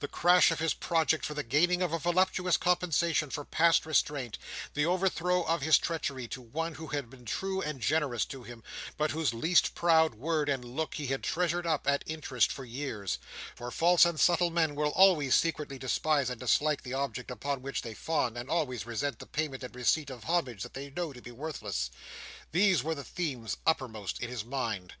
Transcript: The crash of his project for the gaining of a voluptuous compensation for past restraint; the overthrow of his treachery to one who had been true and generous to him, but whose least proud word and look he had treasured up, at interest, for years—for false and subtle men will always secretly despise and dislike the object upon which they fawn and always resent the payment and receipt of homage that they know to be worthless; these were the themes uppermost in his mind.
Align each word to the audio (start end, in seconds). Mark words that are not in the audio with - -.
The 0.00 0.08
crash 0.08 0.50
of 0.50 0.58
his 0.58 0.72
project 0.72 1.22
for 1.26 1.34
the 1.34 1.42
gaining 1.42 1.82
of 1.82 1.92
a 1.92 1.98
voluptuous 1.98 2.56
compensation 2.56 3.28
for 3.28 3.44
past 3.44 3.84
restraint; 3.84 4.38
the 4.72 4.86
overthrow 4.86 5.42
of 5.42 5.60
his 5.60 5.76
treachery 5.76 6.26
to 6.28 6.40
one 6.40 6.76
who 6.76 6.86
had 6.86 7.10
been 7.10 7.26
true 7.26 7.60
and 7.60 7.78
generous 7.78 8.24
to 8.24 8.42
him, 8.42 8.62
but 8.96 9.10
whose 9.10 9.34
least 9.34 9.74
proud 9.74 10.14
word 10.14 10.48
and 10.48 10.64
look 10.64 10.94
he 10.94 11.08
had 11.08 11.22
treasured 11.22 11.66
up, 11.66 11.86
at 11.86 12.02
interest, 12.06 12.50
for 12.50 12.64
years—for 12.64 13.70
false 13.70 14.06
and 14.06 14.18
subtle 14.18 14.48
men 14.48 14.76
will 14.76 14.92
always 14.92 15.34
secretly 15.34 15.78
despise 15.78 16.30
and 16.30 16.40
dislike 16.40 16.82
the 16.82 16.94
object 16.94 17.30
upon 17.30 17.60
which 17.60 17.82
they 17.82 17.92
fawn 17.92 18.34
and 18.34 18.48
always 18.48 18.86
resent 18.86 19.18
the 19.18 19.26
payment 19.26 19.62
and 19.62 19.76
receipt 19.76 20.08
of 20.08 20.24
homage 20.24 20.62
that 20.62 20.72
they 20.72 20.88
know 20.88 21.12
to 21.12 21.20
be 21.20 21.30
worthless; 21.32 21.90
these 22.50 22.82
were 22.82 22.94
the 22.94 23.04
themes 23.04 23.58
uppermost 23.66 24.20
in 24.22 24.30
his 24.30 24.42
mind. 24.42 24.94